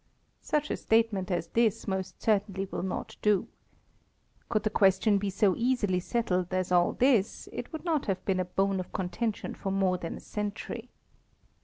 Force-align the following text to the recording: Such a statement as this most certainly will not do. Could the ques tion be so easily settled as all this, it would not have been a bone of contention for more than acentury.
Such 0.41 0.71
a 0.71 0.77
statement 0.77 1.29
as 1.29 1.49
this 1.49 1.87
most 1.87 2.23
certainly 2.23 2.65
will 2.65 2.81
not 2.81 3.17
do. 3.21 3.47
Could 4.49 4.63
the 4.63 4.71
ques 4.71 4.99
tion 4.99 5.19
be 5.19 5.29
so 5.29 5.53
easily 5.55 5.99
settled 5.99 6.51
as 6.55 6.71
all 6.71 6.93
this, 6.93 7.47
it 7.53 7.71
would 7.71 7.85
not 7.85 8.07
have 8.07 8.25
been 8.25 8.39
a 8.39 8.45
bone 8.45 8.79
of 8.79 8.91
contention 8.93 9.53
for 9.53 9.71
more 9.71 9.99
than 9.99 10.15
acentury. 10.15 10.89